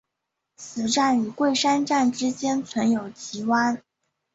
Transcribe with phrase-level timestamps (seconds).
[0.55, 3.83] 此站与桂山站之间存有急弯。